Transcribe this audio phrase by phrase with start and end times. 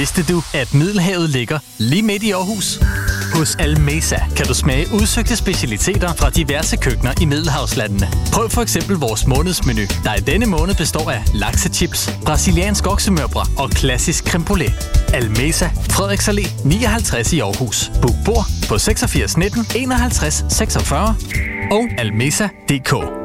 [0.00, 2.78] Vidste du, at Middelhavet ligger lige midt i Aarhus?
[3.34, 8.08] Hos Almesa kan du smage udsøgte specialiteter fra diverse køkkener i Middelhavslandene.
[8.32, 13.70] Prøv for eksempel vores månedsmenu, der i denne måned består af laksechips, brasiliansk oksemørbrad og
[13.70, 14.74] klassisk creme brulee.
[15.14, 17.90] Almesa, Frederiks Allé 59 i Aarhus.
[18.02, 21.16] Book bord på 86 19 51 46
[21.70, 23.19] og almesa.dk.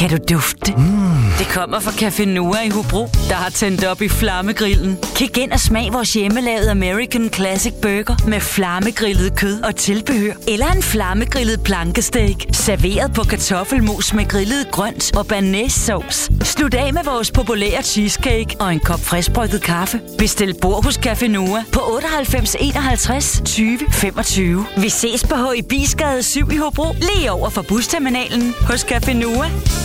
[0.00, 0.72] Kan du dufte?
[0.76, 1.10] Mm.
[1.38, 4.98] Det kommer fra Café Noah i Hobro, der har tændt op i flammegrillen.
[5.14, 10.32] Kig ind og smag vores hjemmelavede American Classic Burger med flammegrillet kød og tilbehør.
[10.48, 16.32] Eller en flammegrillet plankesteak, serveret på kartoffelmos med grillet grønt og banæssauce.
[16.44, 20.00] Slut af med vores populære cheesecake og en kop friskbrygget kaffe.
[20.18, 24.66] Bestil bord hos Café Noah på 98 51 20 25.
[24.76, 25.62] Vi ses på H.
[25.68, 29.50] Bisgade 7 i Hobro, lige over for busterminalen hos Café Noah.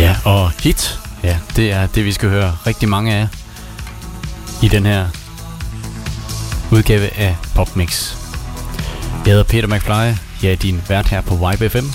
[0.00, 3.28] Ja, og hit, ja, det er det, vi skal høre rigtig mange af
[4.62, 5.06] i den her
[6.70, 8.14] udgave af Popmix.
[9.24, 11.86] Jeg hedder Peter McFly, jeg er din vært her på Vibe FM,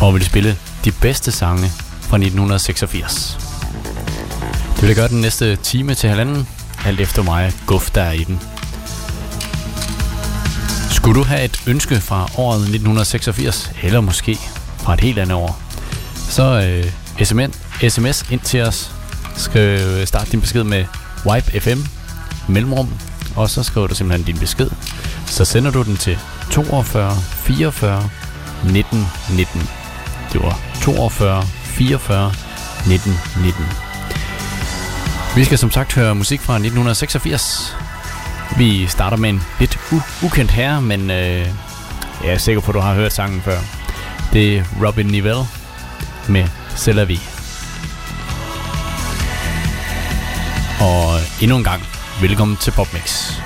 [0.00, 1.68] og vil spille de bedste sange
[2.00, 3.38] fra 1986.
[4.74, 6.48] Det vil jeg gøre den næste time til halvanden,
[6.84, 8.40] alt efter mig guf der er i den.
[10.90, 14.38] Skulle du have et ønske fra året 1986, eller måske
[14.78, 15.65] fra et helt andet år,
[16.28, 16.92] så øh,
[17.24, 17.50] sms,
[17.92, 18.90] sms ind til os.
[19.36, 20.84] Skriv, øh, start din besked med
[21.26, 21.78] Wipe FM
[22.48, 22.88] mellemrum,
[23.36, 24.70] og så skriver du simpelthen din besked.
[25.26, 26.18] Så sender du den til
[26.50, 28.08] 42 44
[28.64, 29.68] 19 19.
[30.32, 32.32] Det var 42 44
[32.86, 33.64] 19 19.
[35.36, 37.76] Vi skal som sagt høre musik fra 1986.
[38.56, 41.46] Vi starter med en lidt u- ukendt herre, men øh,
[42.24, 43.58] jeg er sikker på, at du har hørt sangen før.
[44.32, 45.42] Det er Robin Nivelle
[46.28, 46.44] med
[46.76, 47.04] C'est la.
[50.80, 51.82] Og endnu en gang,
[52.20, 53.45] velkommen til Popmix.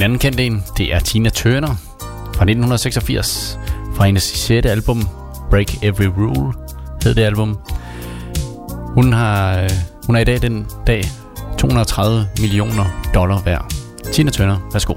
[0.00, 1.74] En anden kendt en, det er Tina Turner
[2.34, 3.58] fra 1986,
[3.94, 4.66] fra hendes 6.
[4.66, 5.08] album
[5.50, 6.52] Break Every Rule
[7.02, 7.58] hed det album.
[8.94, 9.70] Hun, har, øh,
[10.06, 11.04] hun er i dag den dag
[11.58, 13.72] 230 millioner dollar værd.
[14.12, 14.94] Tina Turner, værsgo.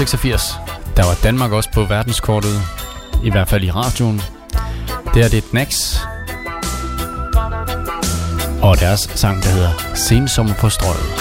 [0.00, 0.56] 1986,
[0.96, 2.62] der var Danmark også på verdenskortet,
[3.24, 4.20] i hvert fald i radioen.
[5.14, 5.96] Det er det er Nax,
[8.62, 11.17] og deres sang, der hedder Sensommer på strøget.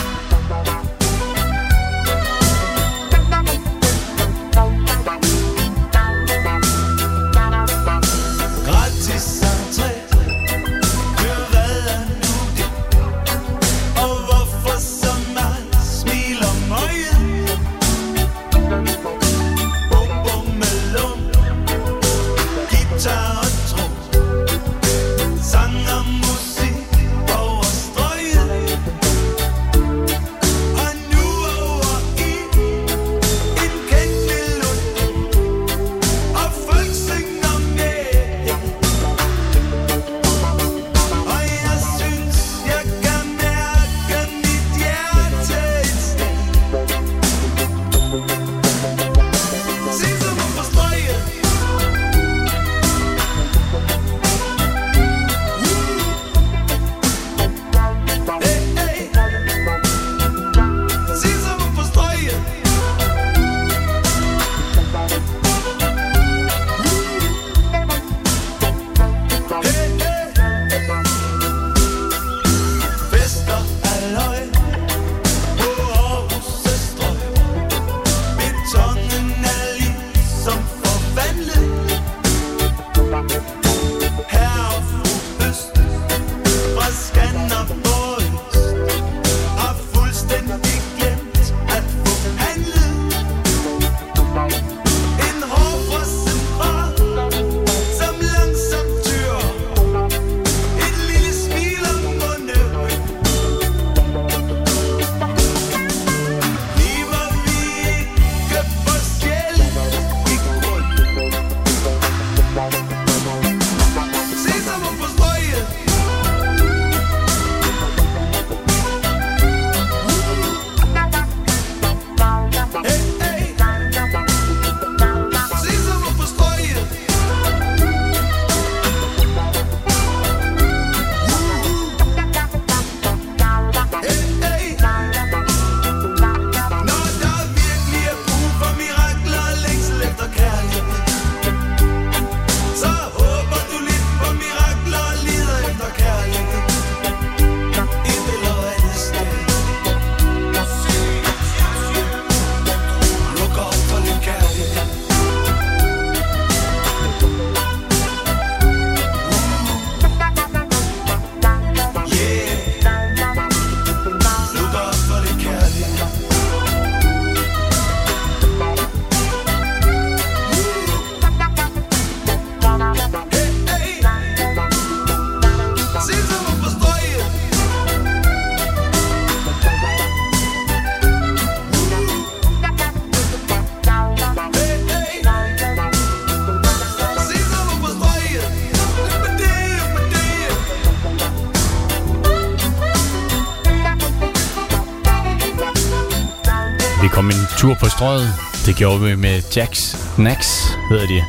[197.97, 198.29] strøget.
[198.65, 201.23] Det gjorde vi med Jax Nax, hedder de.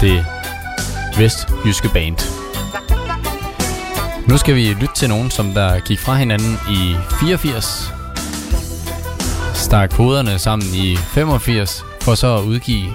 [0.00, 0.26] Det
[1.18, 2.16] vestjyske band.
[4.28, 7.92] Nu skal vi lytte til nogen, som der gik fra hinanden i 84,
[9.54, 12.92] stak hovederne sammen i 85, for så at udgive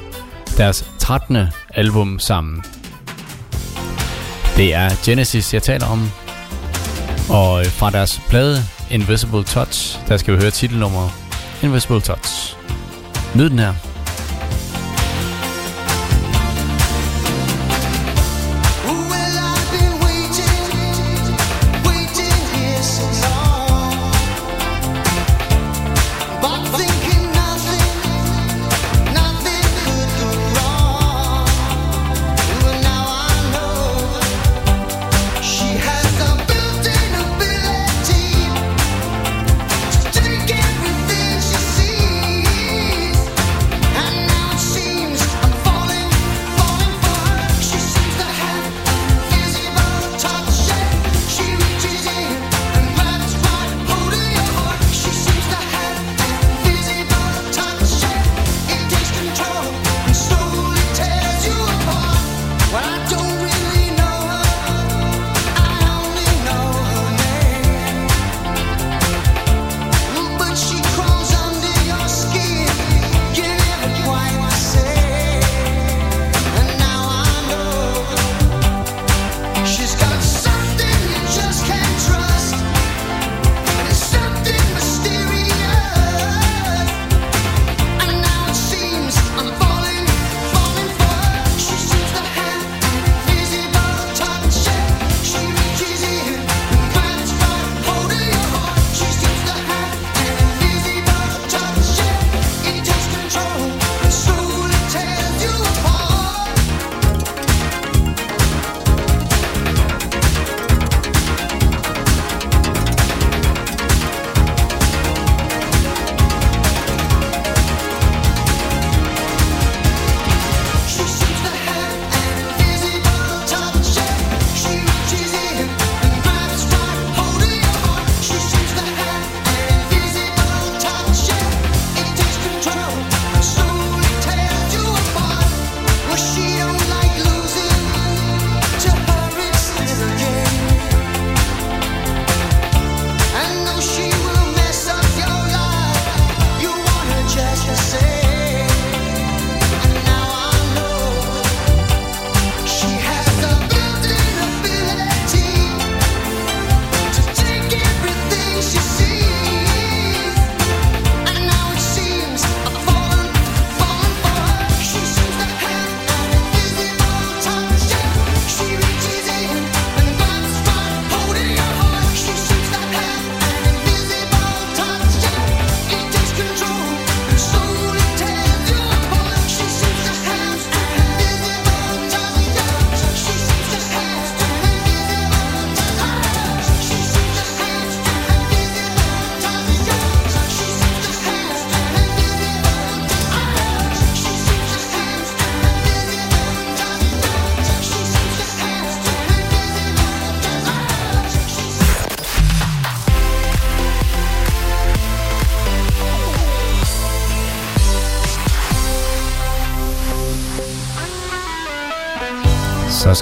[0.57, 1.37] deres 13.
[1.73, 2.63] album sammen.
[4.57, 6.11] Det er Genesis, jeg taler om.
[7.29, 11.11] Og fra deres plade Invisible Touch, der skal vi høre titelnummeret
[11.63, 12.44] Invisible Touch.
[13.35, 13.84] Dude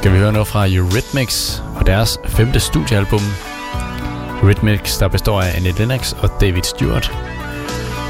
[0.04, 3.22] skal vi høre noget fra Eurythmics og deres femte studiealbum.
[4.42, 7.12] Eurythmics, der består af Annette Lennox og David Stewart.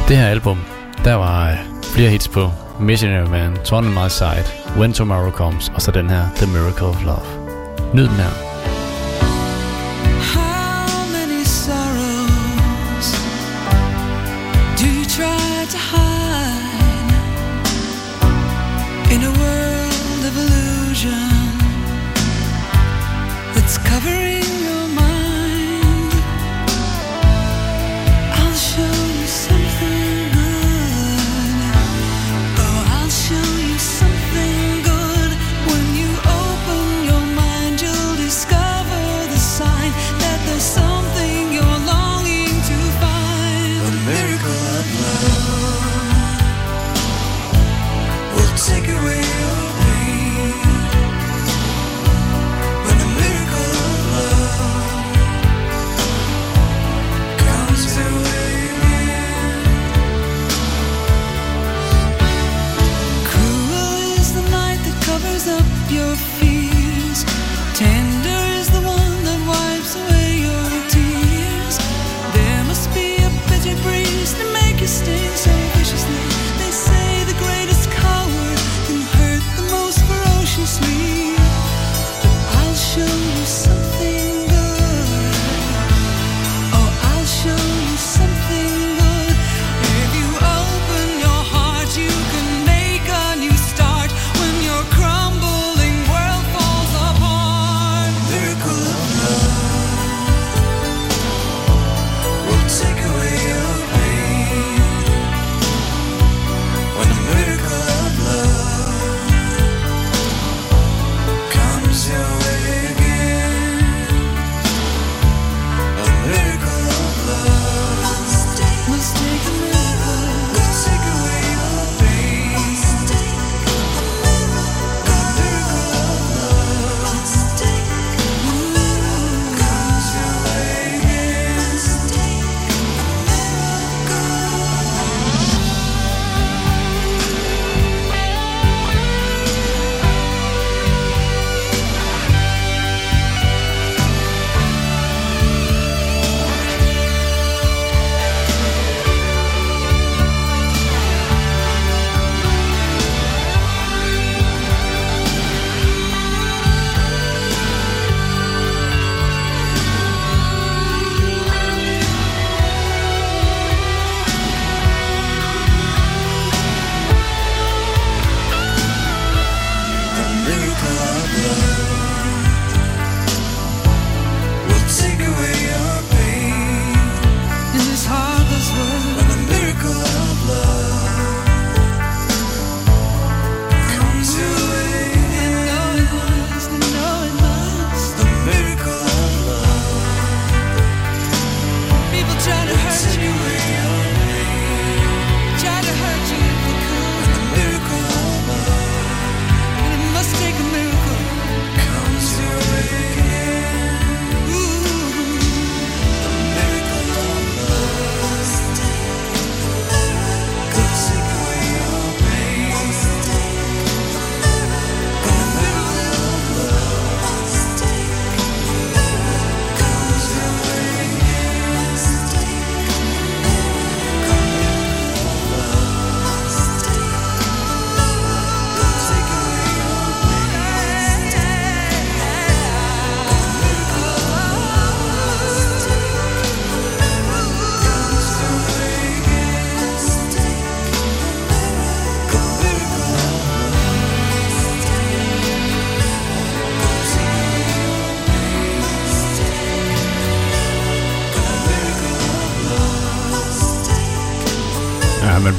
[0.08, 0.60] Det her album,
[1.04, 4.46] der var øh, flere hits på Missionary Man, Turn On My Side,
[4.78, 7.26] When Tomorrow Comes og så den her The Miracle of Love.
[7.94, 8.43] Nyd den her.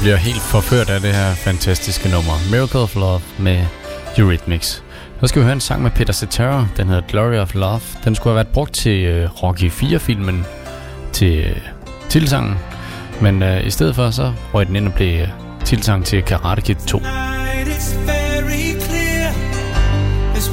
[0.05, 2.33] Bliver helt forført af det her fantastiske nummer.
[2.51, 3.65] Miracle of Love med
[4.17, 4.83] Eurythmics.
[5.21, 6.67] Så skal vi høre en sang med Peter Cetera.
[6.77, 7.81] Den hedder Glory of Love.
[8.03, 10.45] Den skulle have været brugt til uh, Rocky 4-filmen
[11.13, 11.57] til uh,
[12.09, 12.55] tilsangen.
[13.21, 15.29] Men uh, i stedet for, så røg den ind og blev uh,
[15.63, 16.99] tilsang til Karate Kid 2.
[16.99, 17.07] Tonight
[18.05, 19.33] very clear
[20.35, 20.47] as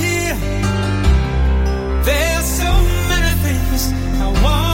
[0.00, 0.36] here.
[2.04, 2.72] There's so
[3.08, 3.92] many things
[4.22, 4.65] I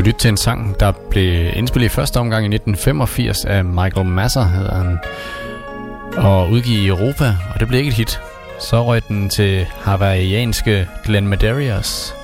[0.00, 3.64] skal jo lytte til en sang, der blev indspillet i første omgang i 1985 af
[3.64, 4.98] Michael Masser, hedder han.
[6.16, 8.20] Og udgivet i Europa, og det blev ikke et hit.
[8.60, 12.14] Så røg den til hawaiianske Glenn Medeiros.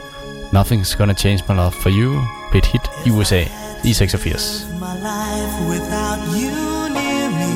[0.54, 3.42] Nothing's Gonna Change My Love For You blev et hit i USA
[3.84, 4.66] i 86.
[4.80, 6.54] my life without you
[6.96, 7.54] near me,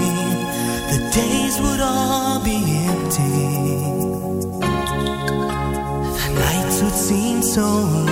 [0.93, 2.59] the days would all be
[2.91, 3.37] empty.
[6.21, 7.67] The nights would seem so
[8.07, 8.10] long.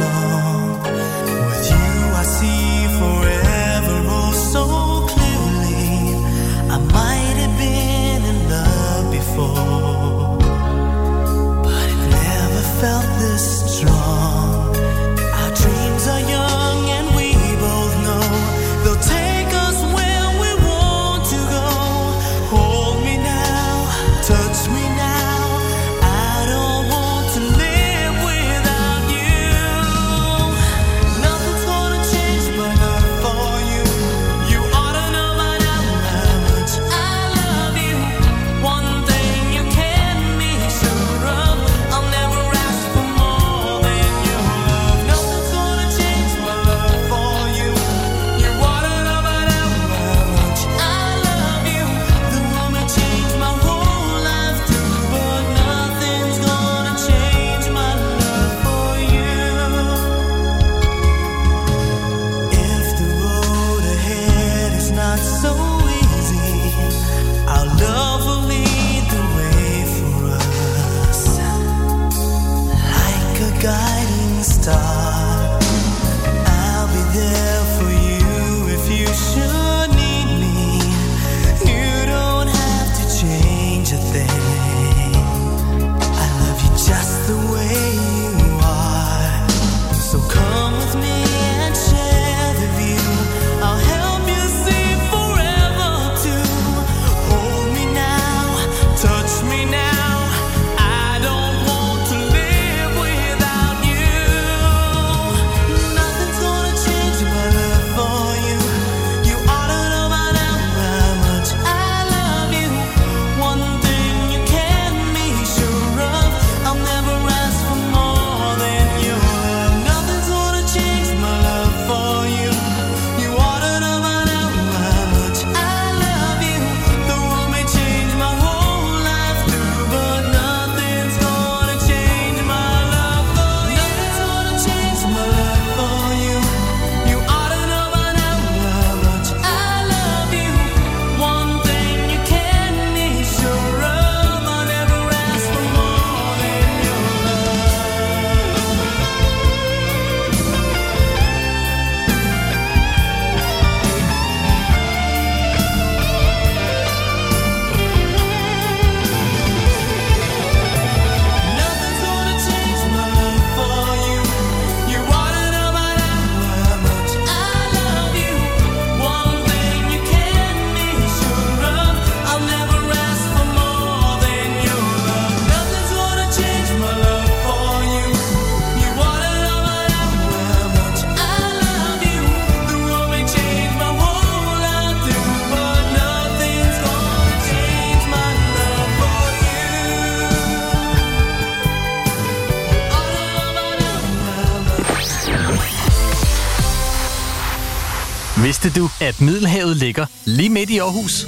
[198.43, 201.27] Vidste du, at Middelhavet ligger lige midt i Aarhus?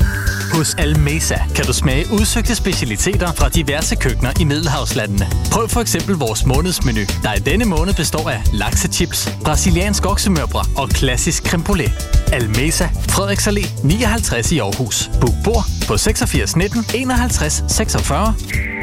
[0.53, 5.27] Hos Almesa kan du smage udsøgte specialiteter fra diverse køkkener i Middelhavslandene.
[5.53, 10.89] Prøv for eksempel vores månedsmenu, der i denne måned består af laksechips, brasiliansk oksemørbrad og
[10.89, 11.93] klassisk creme brulee.
[12.33, 15.11] Almesa, Frederiks Allé 59 i Aarhus.
[15.21, 18.35] Book bord på 86 19 51 46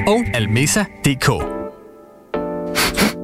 [0.07, 1.56] og almesa.dk.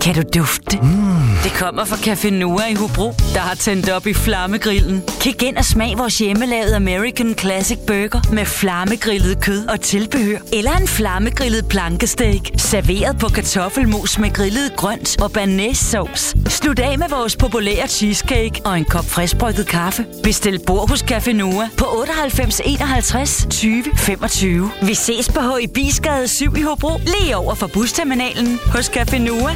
[0.04, 0.84] Kan du dufte det?
[0.84, 1.14] Mm.
[1.44, 5.04] Det kommer fra Café Noah i Hobro, der har tændt op i flammegrillen.
[5.20, 10.38] Kig ind og smag vores hjemmelavede American Classic Burger med flammegrillet kød og tilbehør.
[10.54, 16.38] Eller en flammegrillet plankesteak, serveret på kartoffelmos med grillet grønt og banæssauce.
[16.50, 20.06] Slut af med vores populære cheesecake og en kop friskbrygget kaffe.
[20.24, 24.72] Bestil bord hos Café Noah på 98 51 20 25.
[24.82, 25.68] Vi ses på H.
[25.74, 29.56] Bisgade 7 i Hobro, lige over for busterminalen hos Café Noah.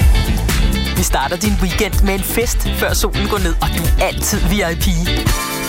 [1.11, 4.85] Starter din weekend med en fest, før solen går ned, og du er altid VIP.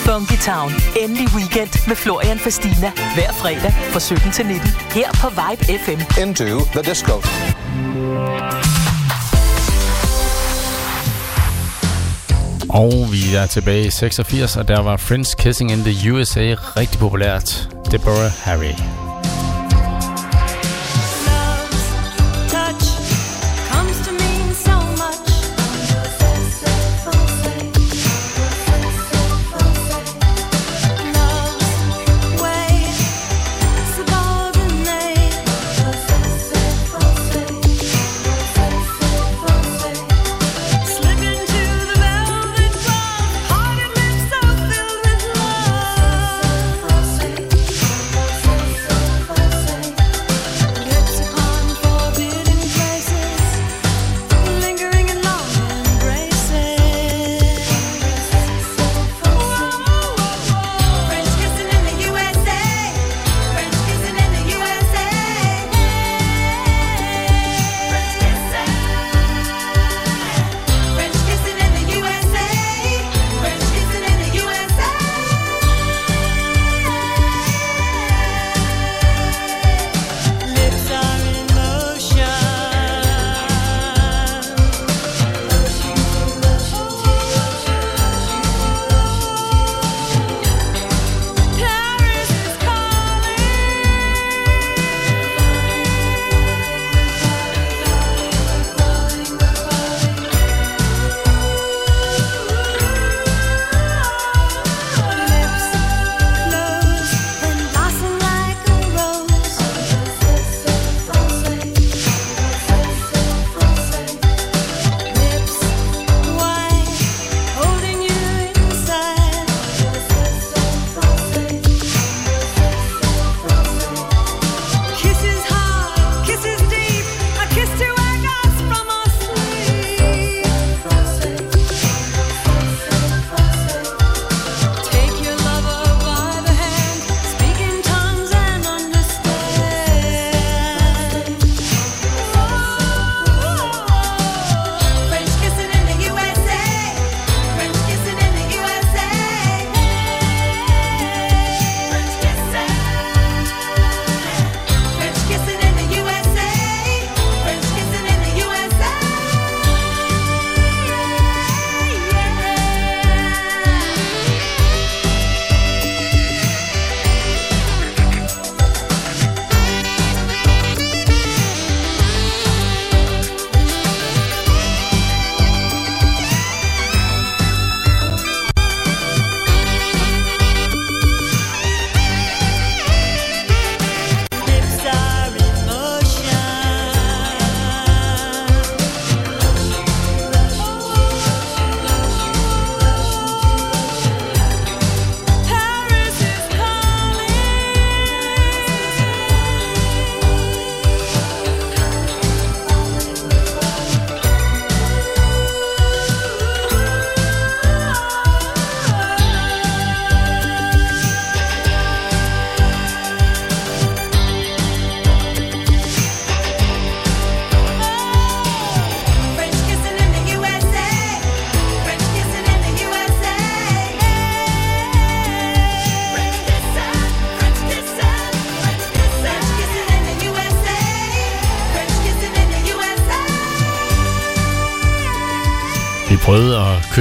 [0.07, 0.73] Funky Town.
[1.03, 2.91] Endelig weekend med Florian Fastina.
[3.15, 4.69] Hver fredag fra 17 til 19.
[4.91, 6.01] Her på Vibe FM.
[6.23, 7.13] Into the disco.
[12.69, 17.01] Og vi er tilbage i 86, og der var Friends Kissing in the USA rigtig
[17.01, 17.69] populært.
[17.91, 19.02] Deborah Harry.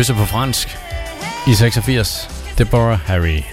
[0.02, 0.78] Kysser på fransk
[1.47, 2.30] i 86.
[2.58, 3.43] Deborah Harry.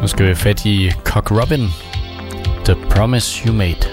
[0.00, 1.68] Nu skal vi fat i Cock Robin.
[2.64, 3.91] The Promise You Made.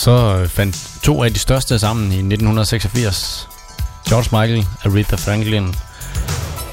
[0.00, 3.48] så øh, fandt to af de største sammen i 1986.
[4.08, 5.74] George Michael, Aretha Franklin,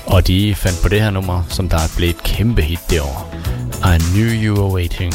[0.06, 3.36] og de fandt på det her nummer, som der blev et kæmpe hit det år.
[3.78, 5.14] I Knew You Were Waiting.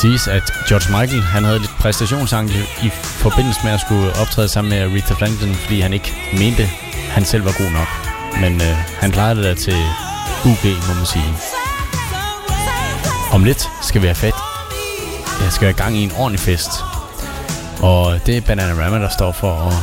[0.00, 4.70] Siges, at George Michael han havde lidt præstationsangst i forbindelse med at skulle optræde sammen
[4.70, 6.66] med Aretha Franklin, fordi han ikke mente,
[7.10, 7.88] han selv var god nok.
[8.40, 9.78] Men øh, han klarede det der til
[10.44, 11.34] UG, må man sige.
[13.32, 14.34] Om lidt skal vi have fat.
[15.42, 16.70] Jeg skal have gang i en ordentlig fest.
[17.80, 19.74] Og det er Bananarama, der står for at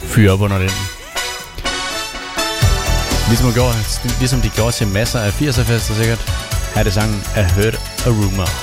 [0.00, 0.70] fyre op under den.
[3.28, 3.74] Ligesom, de gjorde,
[4.18, 6.18] ligesom de gjorde til masser af 80'er fester sikkert.
[6.74, 7.74] Her er det sangen I Heard
[8.06, 8.61] a Rumor.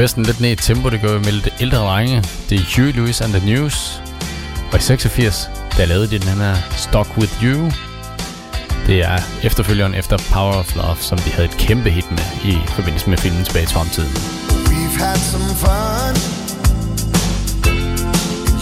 [0.00, 0.88] Festen lidt ned i tempo.
[0.90, 2.24] Det gør vi med lidt ældre drenge.
[2.50, 4.02] Det er Huey Lewis and the News.
[4.72, 7.70] Og i 86, der lavede de den her Stock With You.
[8.86, 12.58] Det er efterfølgeren efter Power of Love, som de havde et kæmpe hit med i
[12.66, 14.10] forbindelse med filmen tilbage til fremtiden.
[14.70, 16.14] We've had some fun.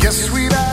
[0.04, 0.67] Yes, we've had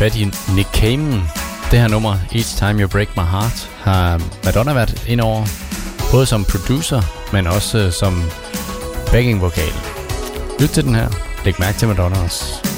[0.00, 0.24] fat i
[0.56, 1.22] Nick Kamen.
[1.70, 5.46] Det her nummer, Each Time You Break My Heart, har Madonna været ind over.
[6.10, 8.22] Både som producer, men også øh, som
[9.12, 9.72] backing vokal.
[10.60, 11.08] Lyt til den her.
[11.44, 12.69] Læg mærke til Madonna også.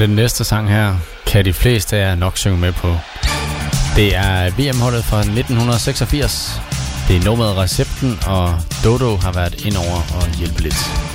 [0.00, 0.96] den næste sang her
[1.26, 2.96] kan de fleste af jer nok synge med på.
[3.96, 6.60] Det er VM-holdet fra 1986.
[7.08, 11.09] Det er nummeret Recepten, og Dodo har været ind over og hjælpe lidt.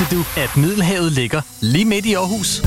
[0.00, 2.62] Du at Middelhavet ligger lige midt i Aarhus.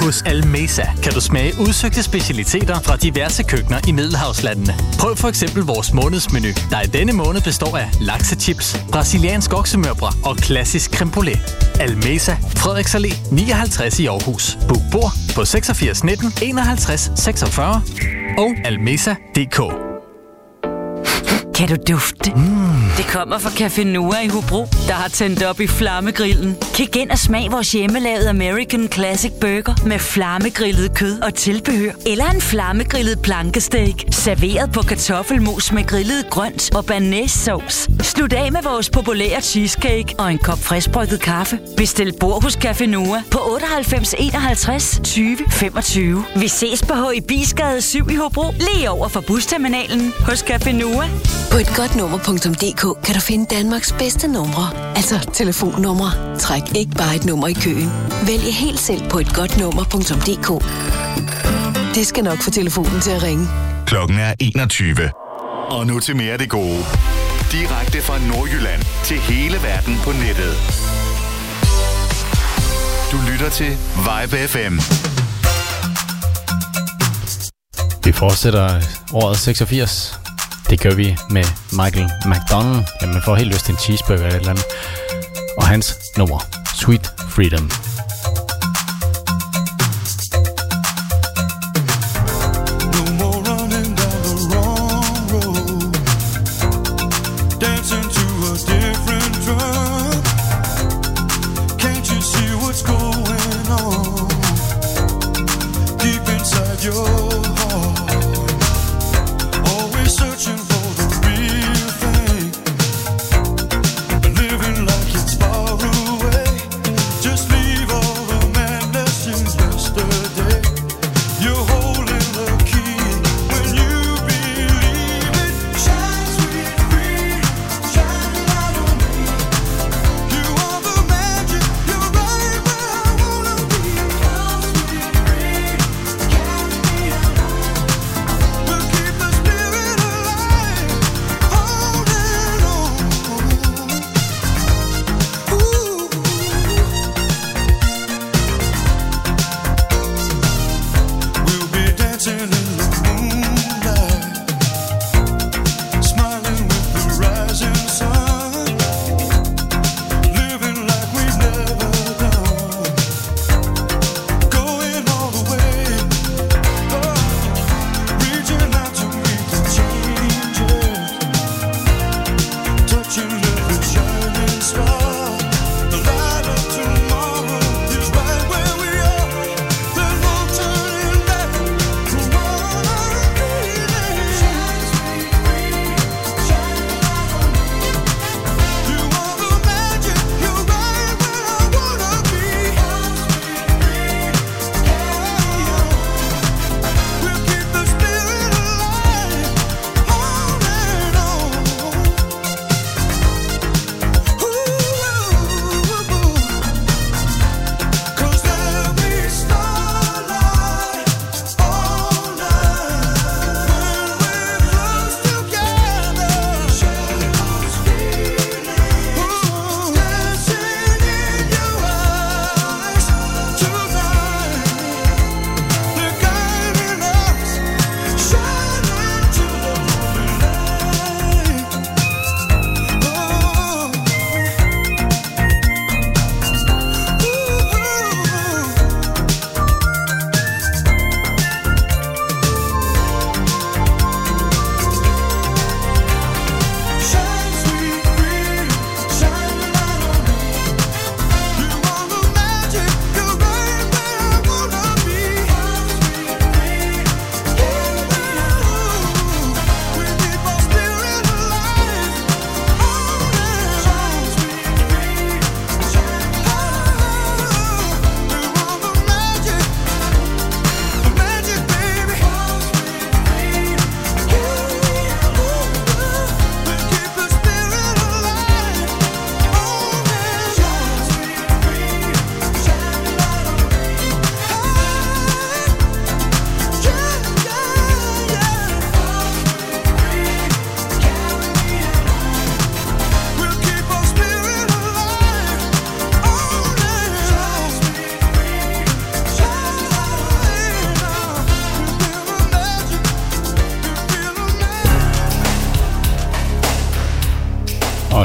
[0.00, 4.74] Hos Almesa kan du smage udsøgte specialiteter fra diverse køkkener i Middelhavslandene.
[4.98, 10.36] Prøv for eksempel vores månedsmenu, der i denne måned består af laksechips, brasiliansk oksemørbra og
[10.36, 11.40] klassisk creme brulee.
[11.80, 14.58] Almesa, Frederiks Allé 59 i Aarhus.
[14.68, 17.82] Book bord på 86 19 51 46
[18.38, 19.83] og almesa.dk.
[21.54, 22.30] Kan du dufte?
[22.30, 22.64] Mm.
[22.96, 26.56] Det kommer fra Café Noah i Hobro, der har tændt op i flammegrillen.
[26.74, 31.92] Kig ind og smag vores hjemmelavede American Classic Burger med flammegrillet kød og tilbehør.
[32.06, 37.90] Eller en flammegrillet plankesteak, serveret på kartoffelmos med grillet grønt og banæssauce.
[38.00, 41.58] Slut af med vores populære cheesecake og en kop friskbrygget kaffe.
[41.76, 46.24] Bestil bord hos Café Noah på 98 51 20 25.
[46.36, 51.08] Vi ses på HIBisgade 7 i Hobro, lige over for busterminalen hos Café Noah.
[51.50, 54.96] På et godt nummer.dk kan du finde Danmarks bedste numre.
[54.96, 56.38] Altså telefonnumre.
[56.38, 57.90] Træk ikke bare et nummer i køen.
[58.26, 60.48] Vælg helt selv på et godt nummer.dk.
[61.94, 63.48] Det skal nok få telefonen til at ringe.
[63.86, 65.10] Klokken er 21.
[65.70, 66.84] Og nu til mere af det gode.
[67.52, 70.54] Direkte fra Nordjylland til hele verden på nettet.
[73.12, 73.70] Du lytter til
[74.06, 74.78] Vibe FM.
[78.04, 78.80] Vi fortsætter
[79.12, 80.23] året 86.
[80.70, 82.84] Det gør vi med Michael McDonald.
[83.00, 84.64] Jamen, man får helt lyst til en cheeseburger eller et eller andet.
[85.56, 86.40] Og hans nummer,
[86.74, 87.70] Sweet Freedom.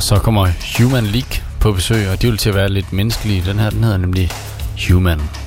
[0.09, 0.47] så kommer
[0.77, 3.43] Human League på besøg, og de vil til at være lidt menneskelige.
[3.45, 4.29] Den her, den hedder nemlig
[4.87, 5.38] Human.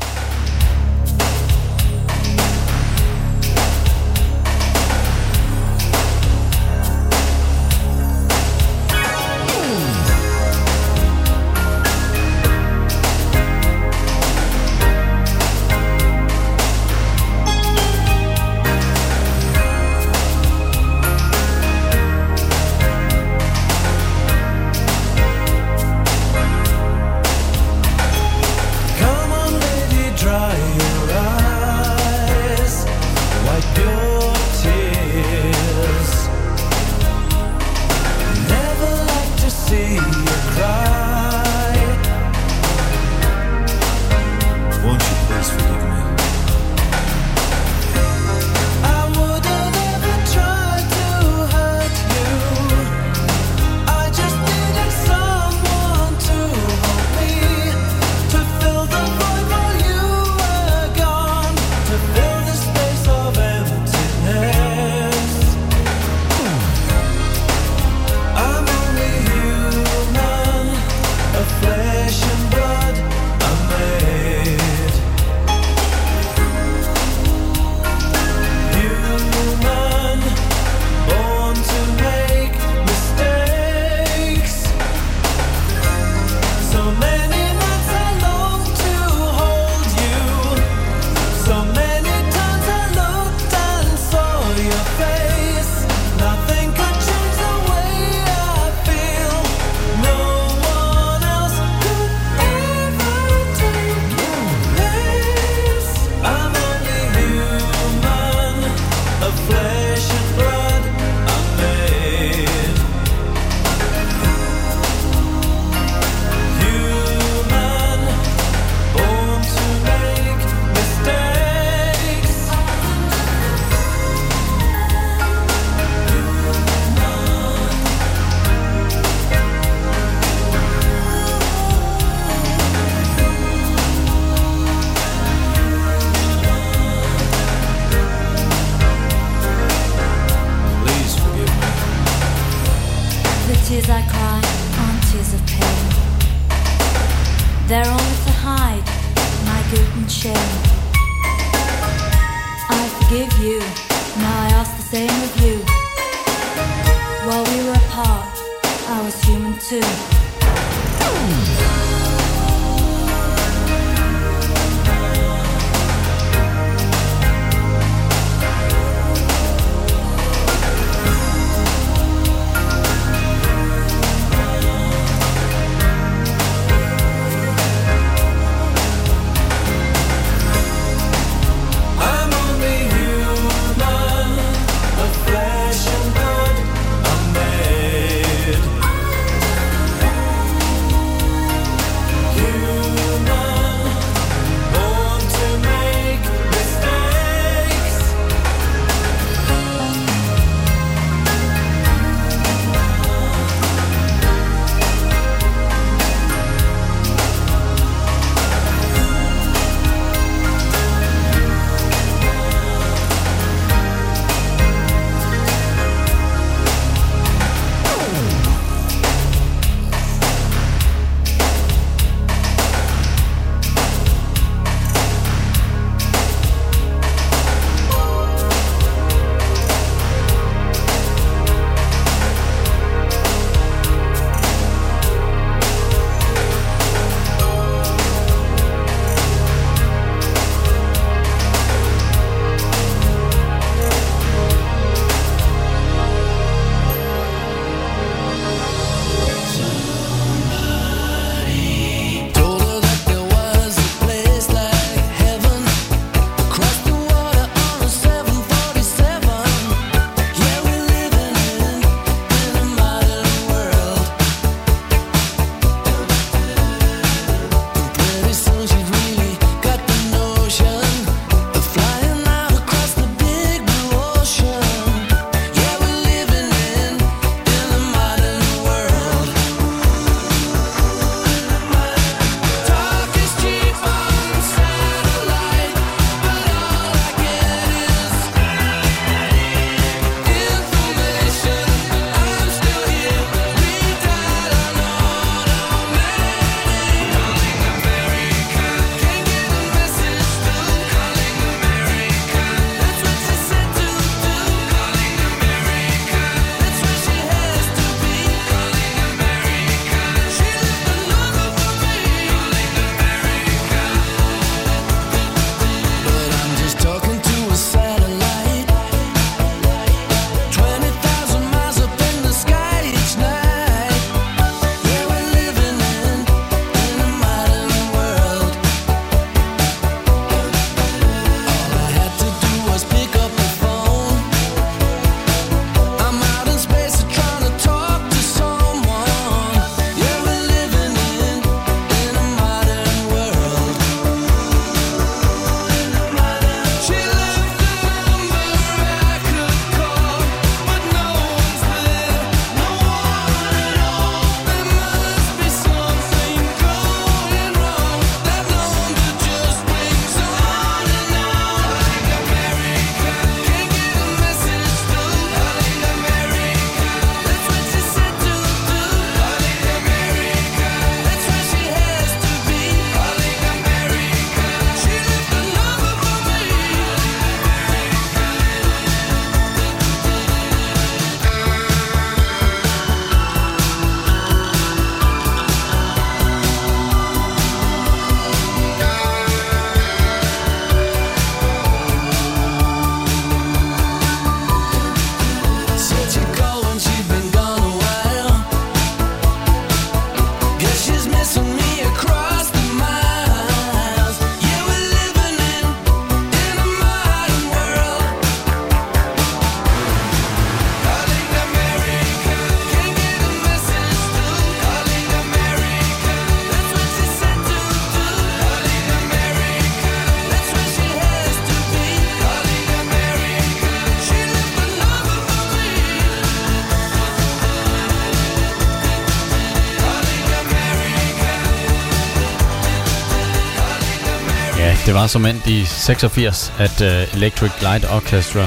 [435.02, 438.46] var som endt i 86, at uh, Electric Light Orchestra,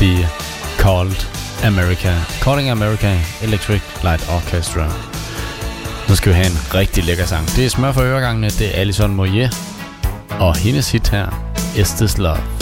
[0.00, 0.28] de
[0.78, 1.26] called
[1.64, 2.12] America.
[2.40, 4.92] Calling America Electric Light Orchestra.
[6.08, 7.46] Nu skal vi have en rigtig lækker sang.
[7.46, 9.48] Det er smør for øregangene, det er Alison Moyer
[10.30, 12.61] og hendes hit her, Estes Love.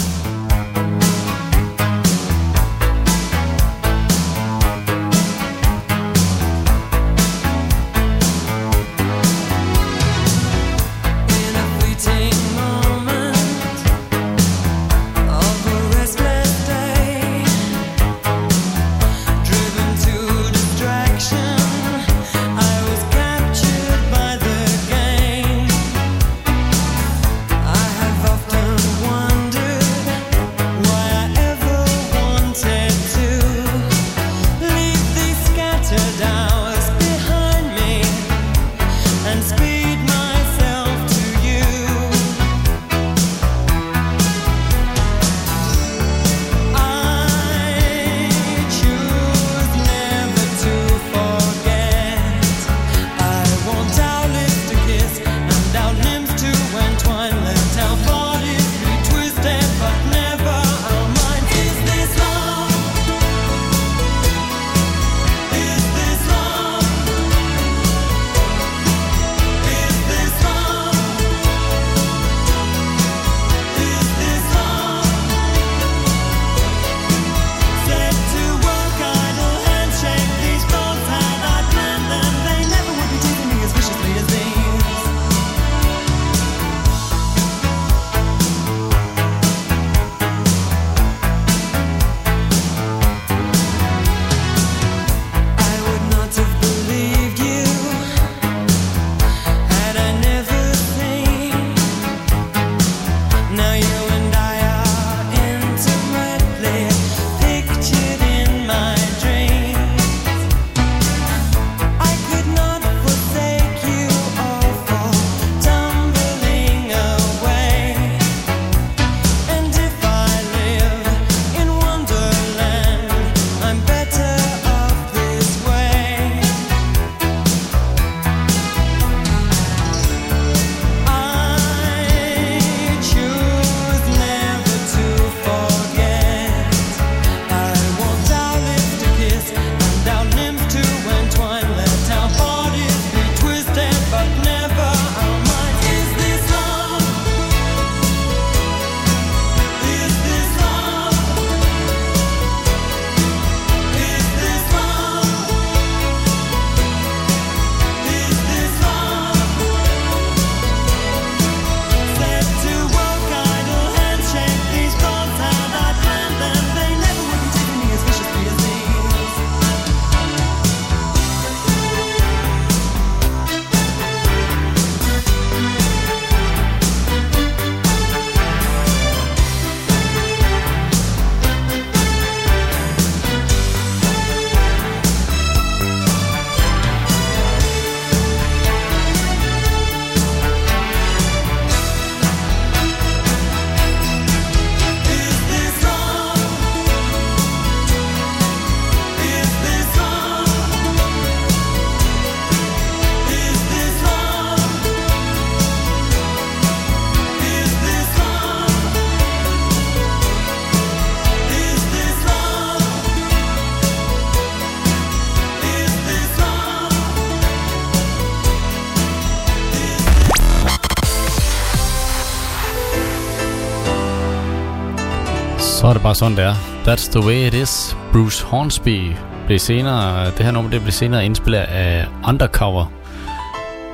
[226.20, 226.54] sådan det er.
[226.84, 227.96] That's the way it is.
[228.12, 229.12] Bruce Hornsby
[229.46, 232.92] blev senere, det her nummer det blev senere indspillet af Undercover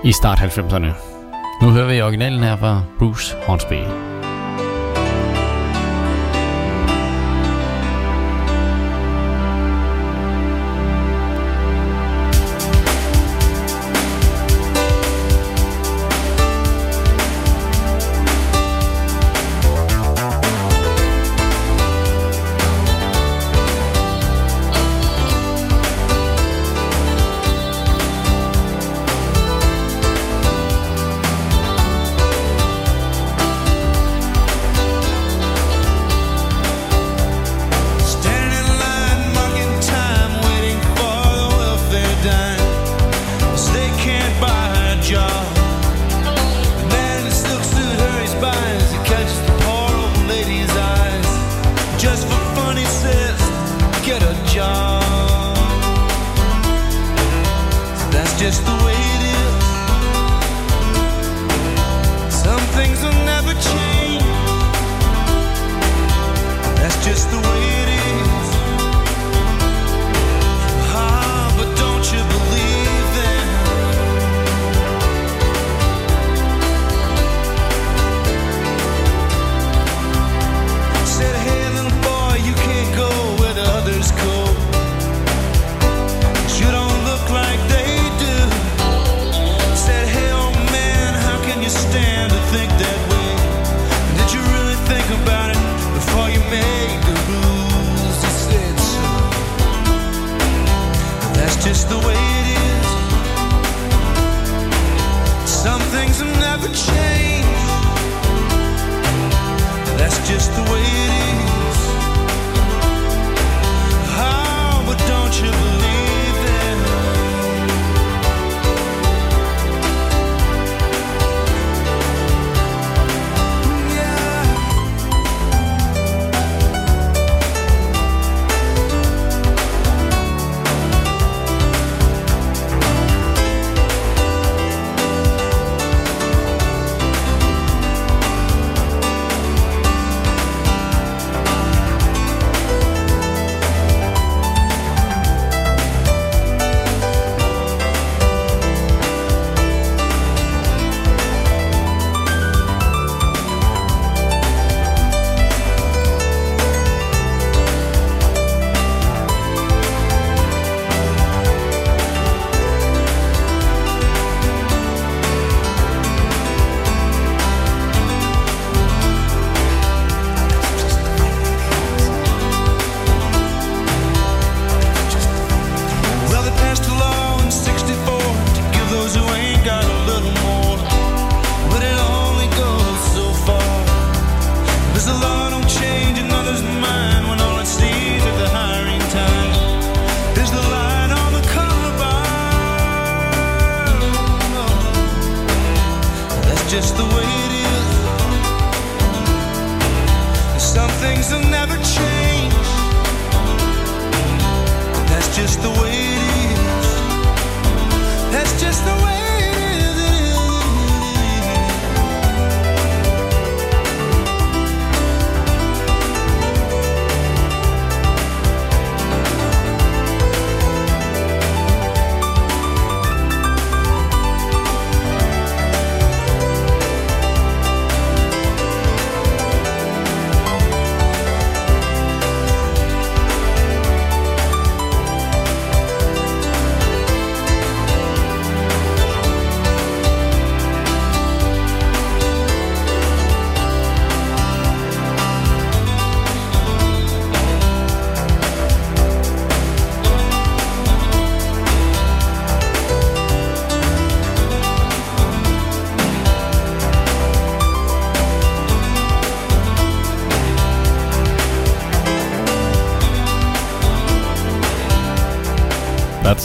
[0.04, 0.86] i start 90'erne.
[1.62, 4.05] Nu hører vi originalen her fra Bruce Hornsby.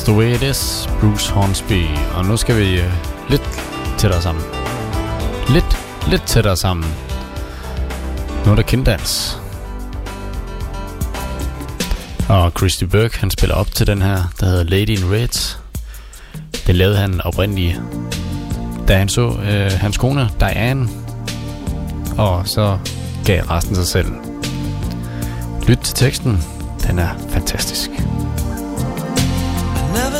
[0.01, 1.85] That's the way it is, Bruce Hornsby.
[2.15, 2.91] Og nu skal vi øh,
[3.29, 3.41] lidt
[3.97, 4.43] tættere sammen.
[5.49, 6.85] Lidt, lidt tættere sammen.
[8.45, 9.41] Nu er der kinddans.
[12.29, 15.57] Og Christy Burke, han spiller op til den her, der hedder Lady in Red.
[16.67, 17.81] Det lavede han oprindeligt,
[18.87, 20.89] da han så øh, hans kone, Diane.
[22.17, 22.77] Og så
[23.25, 24.11] gav resten sig selv.
[25.67, 26.43] Lyt til teksten.
[26.87, 27.90] Den er fantastisk.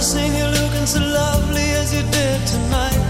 [0.02, 3.02] Never seen you looking so lovely as you did tonight.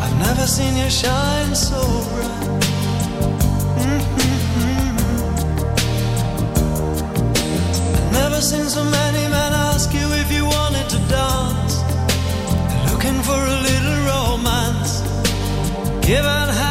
[0.00, 1.80] I've never seen you shine so
[2.12, 2.48] bright.
[3.82, 4.16] Mhm.
[7.94, 11.74] I've never seen so many men ask you if you wanted to dance.
[12.90, 14.92] Looking for a little romance,
[16.00, 16.65] given half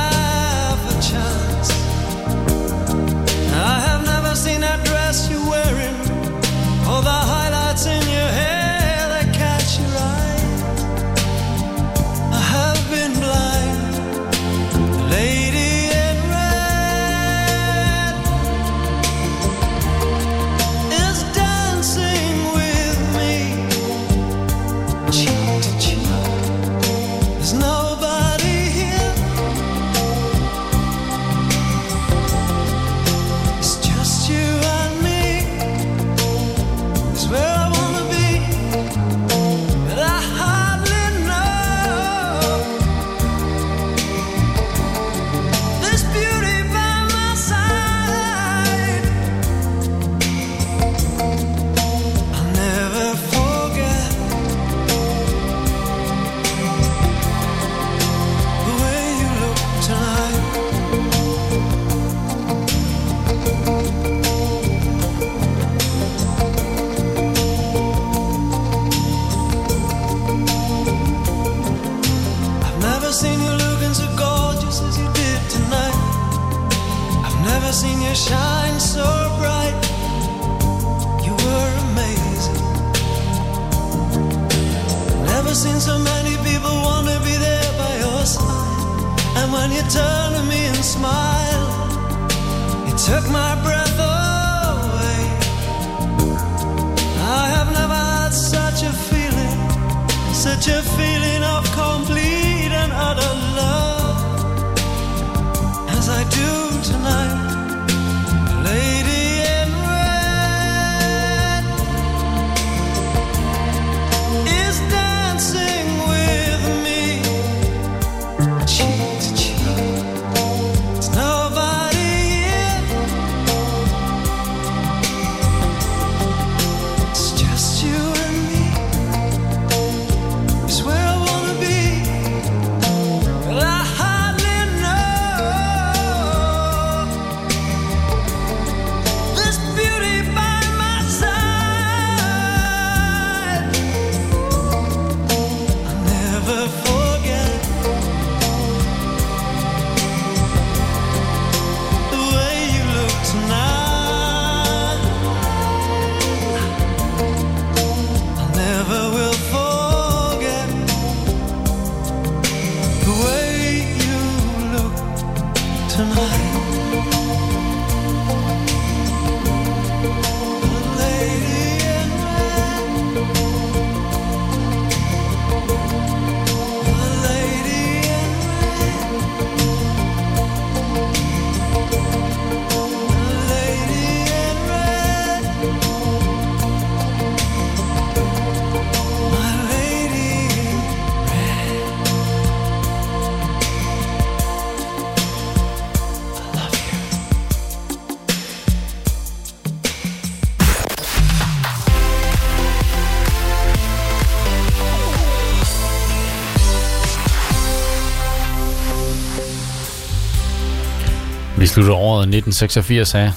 [211.76, 213.32] slutter året 1986 af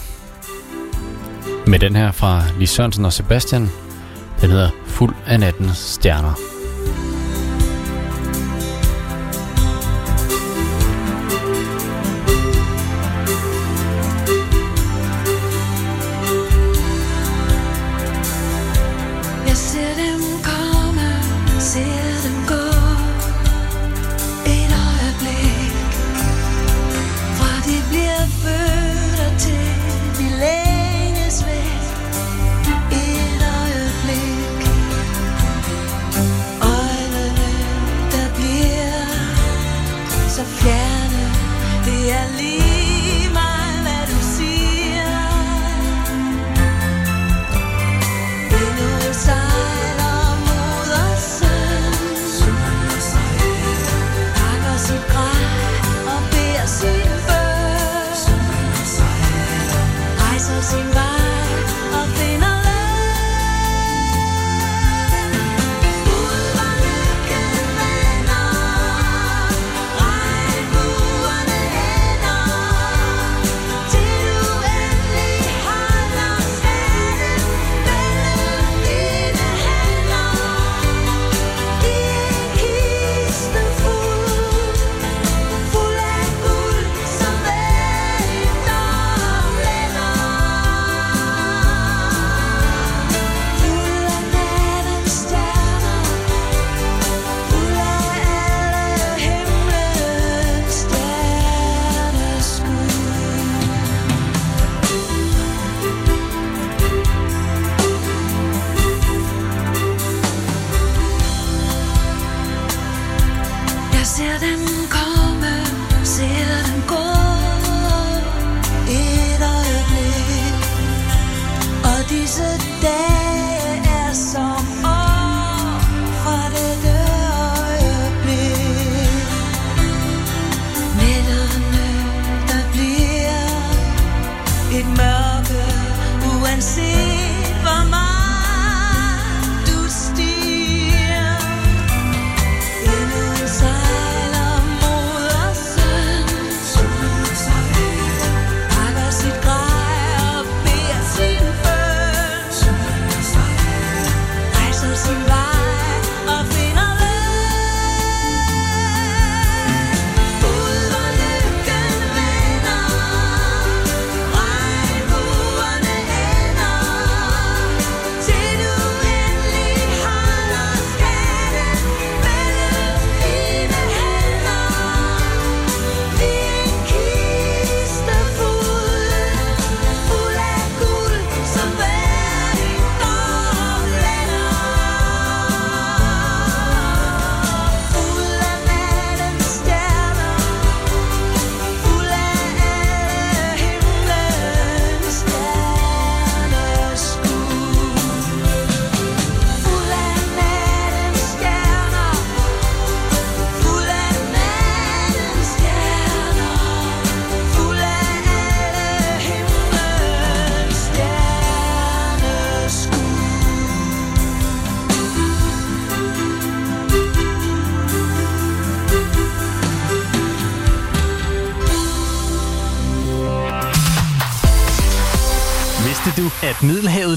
[1.66, 3.70] med den her fra Lis Sørensen og Sebastian.
[4.40, 6.57] Den hedder Fuld af nattens stjerner.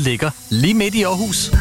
[0.01, 1.51] Ligger lige midt i Aarhus?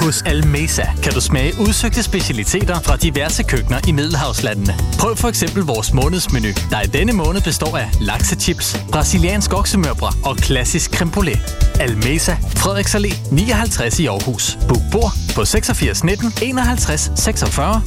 [0.00, 4.74] Hos Almesa kan du smage udsøgte specialiteter fra diverse køkkener i Middelhavslandene.
[4.98, 10.36] Prøv for eksempel vores månedsmenu, der i denne måned består af laksechips, brasiliansk oksemørbrad og
[10.36, 11.40] klassisk creme brulee.
[11.80, 14.58] Almesa, Frederiks Allé 59 i Aarhus.
[14.68, 17.82] Book bord på 86 19 51 46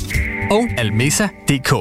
[0.51, 1.73] og almesa.dk.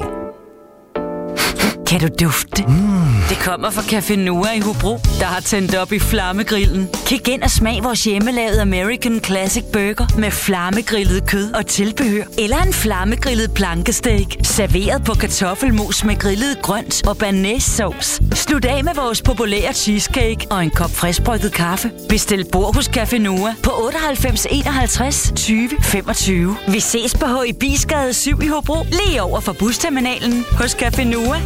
[1.86, 2.64] Kan du dufte?
[2.68, 3.07] Mm.
[3.28, 6.88] Det kommer fra Café Noah i Hobro, der har tændt op i flammegrillen.
[7.06, 12.24] Kig ind og smag vores hjemmelavede American Classic Burger med flammegrillet kød og tilbehør.
[12.38, 18.22] Eller en flammegrillet plankesteak, serveret på kartoffelmos med grillet grønt og banæssauce.
[18.34, 21.90] Slut af med vores populære cheesecake og en kop friskbrygget kaffe.
[22.08, 26.56] Bestil bord hos Café Noah på 98 51 20 25.
[26.68, 27.54] Vi ses på H.
[27.60, 31.40] Bisgade 7 i Hobro, lige over for busterminalen hos Café Noah.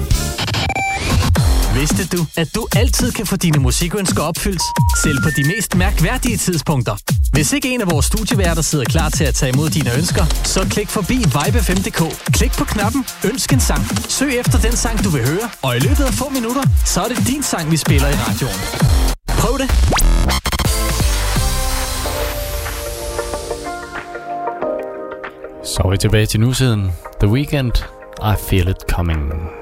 [1.74, 4.62] Vidste du, at du altid kan få dine musikønsker opfyldt?
[5.03, 6.97] Selv på de mest mærkværdige tidspunkter.
[7.32, 10.66] Hvis ikke en af vores studieværter sidder klar til at tage imod dine ønsker, så
[10.70, 12.32] klik forbi vibe5.dk.
[12.32, 13.82] Klik på knappen Ønsk en sang.
[14.09, 17.09] Søg efter den sang, du vil høre, og i løbet af få minutter, så er
[17.09, 18.61] det din sang, vi spiller i radioen.
[19.28, 19.69] Prøv det!
[25.65, 26.93] Så er vi tilbage til nutiden.
[27.20, 27.73] The Weekend.
[28.23, 29.61] I Feel It Coming.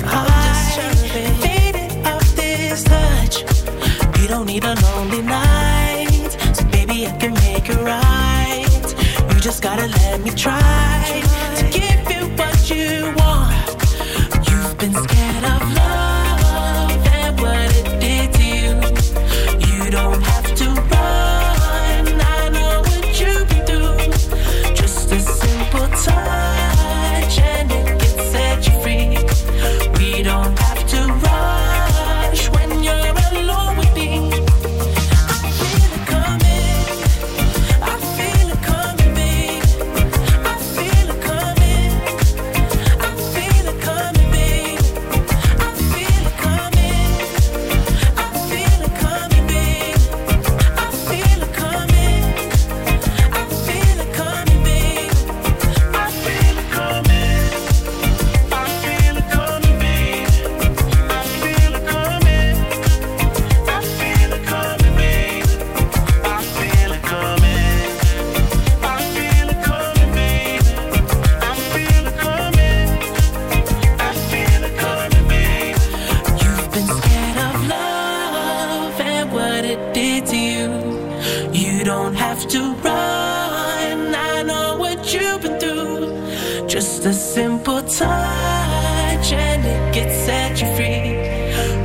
[0.00, 3.44] faded off this touch.
[4.32, 9.34] Don't need a lonely night, so baby, I can make it right.
[9.34, 10.81] You just gotta let me try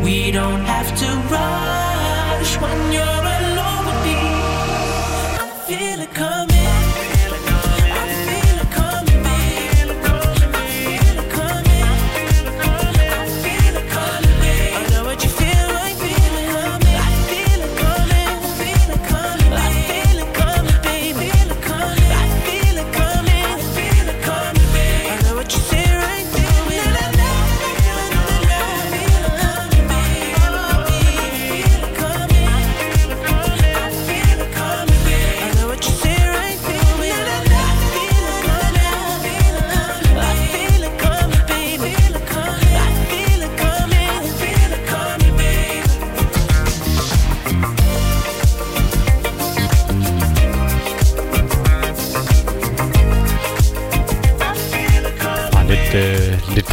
[0.07, 1.05] We don't have to
[1.35, 4.19] rush when you're alone with me.
[5.43, 6.26] I feel it coming.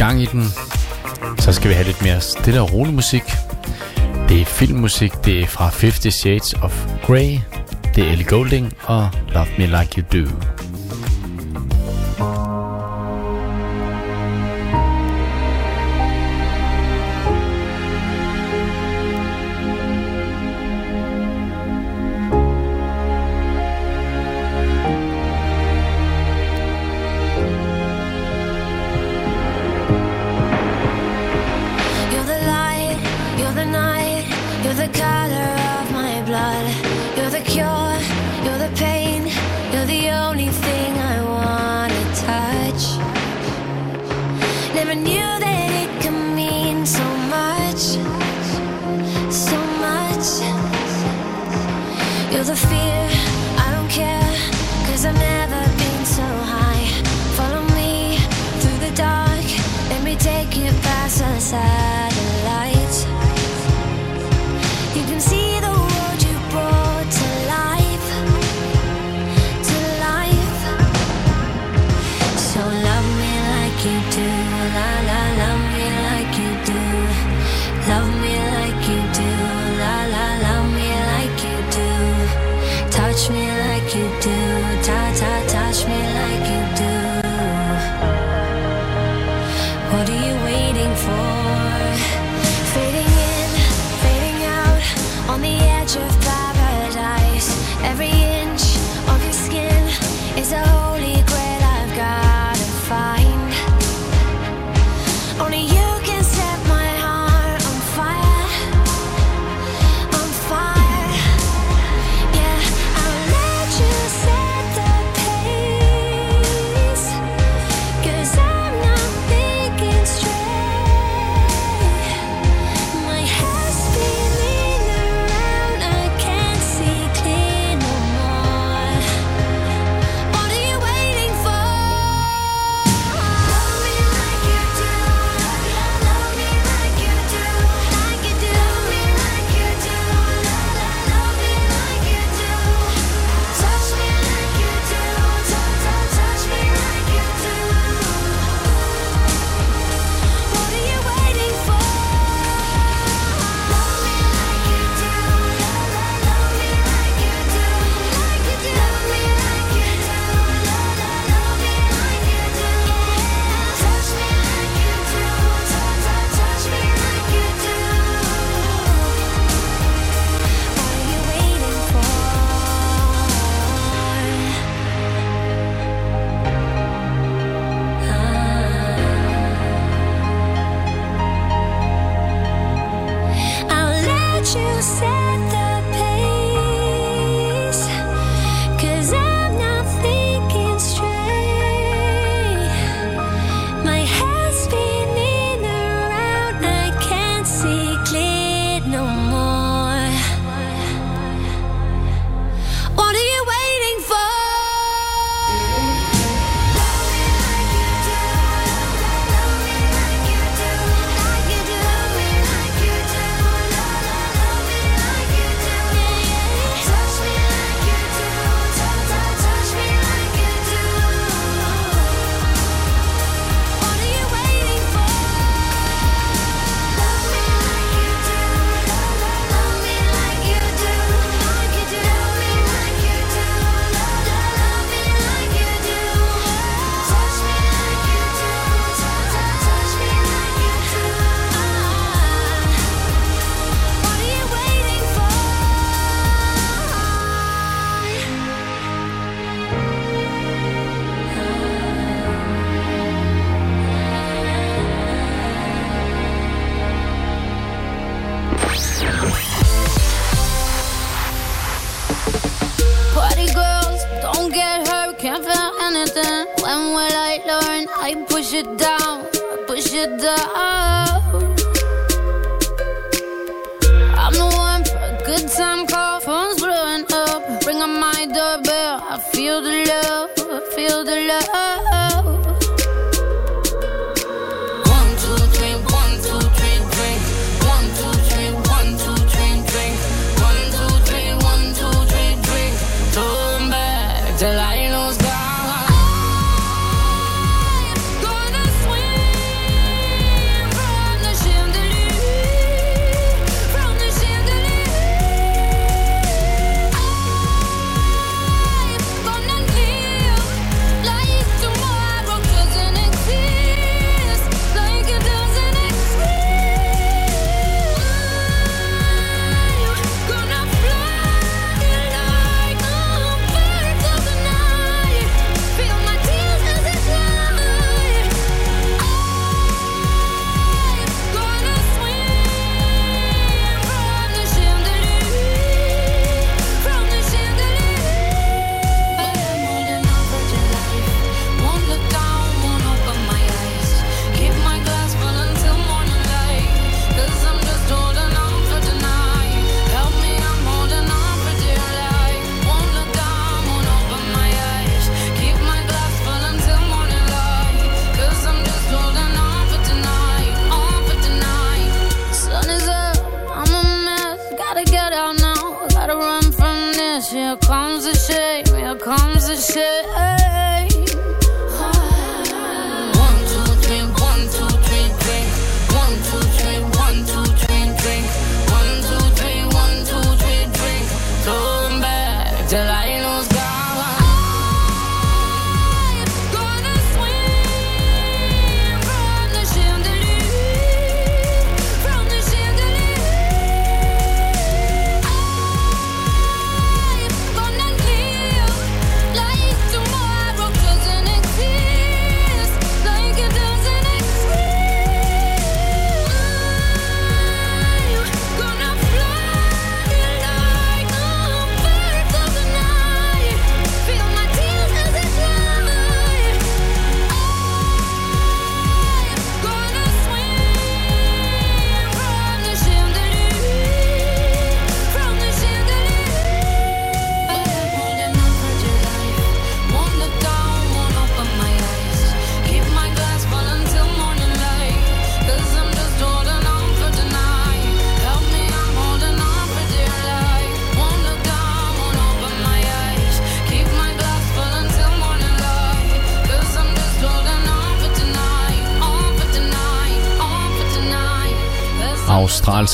[0.07, 0.43] gang i den.
[1.39, 3.23] Så skal vi have lidt mere stille og rolig musik.
[4.29, 7.39] Det er filmmusik, det er fra 50 Shades of Grey.
[7.95, 10.54] Det er Ellie Golding og Love Me Like You Do.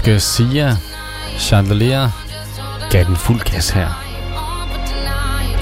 [0.02, 0.78] Norske Sia
[1.40, 2.10] Chandelier
[2.92, 3.90] gav den fuld gas her.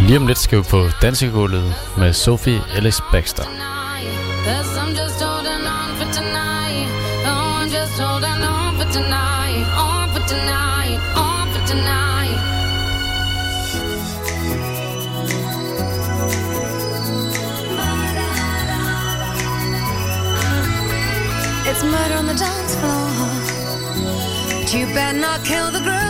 [0.01, 3.43] Lige om lidt skal vi på dansegulvet med Sophie Ellis Baxter.
[21.69, 22.58] It's murder on the dime.
[24.71, 26.08] You better not kill the groove.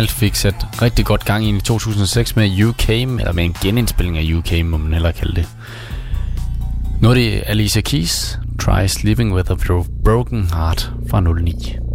[0.00, 4.18] Wild fik sat rigtig godt gang i i 2006 med UK, eller med en genindspilling
[4.18, 5.48] af UK, må man heller kalde det.
[7.02, 9.54] Nu er det Alicia Keys, Try Sleeping With A
[10.04, 11.89] Broken Heart fra 09.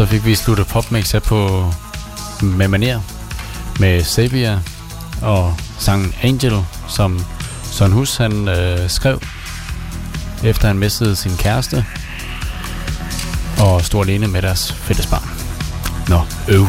[0.00, 1.72] så fik vi sluttet popmix her på
[2.42, 3.00] med maner
[3.80, 4.60] med Sabia
[5.22, 7.24] og sangen Angel, som
[7.62, 9.22] Søren Hus han øh, skrev
[10.44, 11.86] efter han mistede sin kæreste
[13.58, 15.28] og stod alene med deres fælles barn.
[16.08, 16.66] Nå, øv.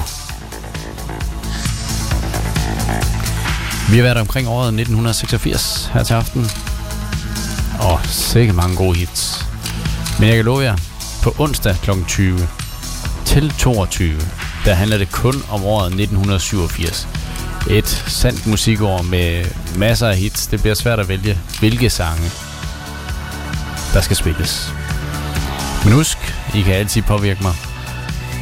[3.92, 6.50] Vi har været omkring året 1986 her til aften.
[7.80, 9.46] Og sikkert mange gode hits.
[10.20, 10.78] Men jeg kan love jer,
[11.24, 11.92] på onsdag kl.
[12.08, 12.48] 20
[13.32, 14.20] til 22,
[14.66, 17.08] der handler det kun om året 1987.
[17.70, 19.46] Et sandt musikår med
[19.78, 20.48] masser af hits.
[20.48, 22.32] Det bliver svært at vælge, hvilke sange,
[23.94, 24.74] der skal spilles.
[25.84, 26.18] Men husk,
[26.56, 27.54] I kan altid påvirke mig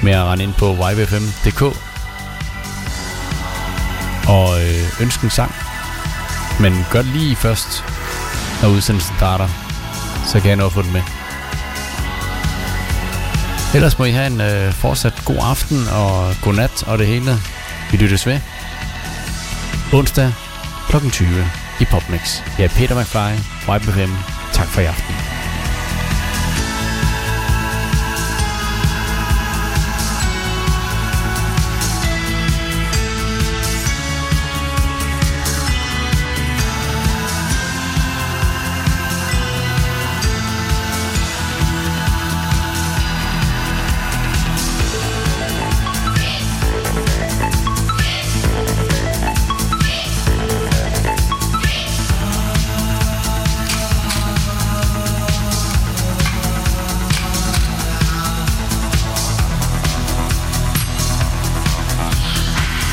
[0.03, 1.61] med at rende ind på ybfm.dk
[4.29, 5.51] og øh, ønske en sang.
[6.59, 7.83] Men gør det lige først,
[8.61, 9.47] når udsendelsen starter,
[10.27, 11.18] så kan jeg nå at få den med.
[13.75, 17.31] Ellers må I have en øh, fortsat god aften og god nat og det hele.
[17.91, 18.39] Vi lyttes ved.
[19.93, 20.33] Onsdag
[20.89, 21.09] kl.
[21.11, 21.29] 20
[21.79, 22.41] i Popmix.
[22.57, 23.33] Jeg er Peter McFly,
[23.75, 24.13] YBFM.
[24.53, 25.38] Tak for i aften.